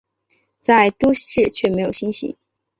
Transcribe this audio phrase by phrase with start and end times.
[0.59, 2.35] 在都市却没有星星